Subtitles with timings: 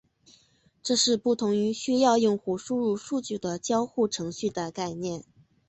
[0.81, 5.23] 这是不同于需要用户输入数据的交互程序的概念。